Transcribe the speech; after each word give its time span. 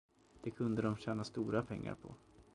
Det 0.43 0.49
kunde 0.51 0.81
de 0.81 0.97
tjäna 0.97 1.23
stora 1.23 1.61
pengar 1.63 1.95
på. 2.01 2.15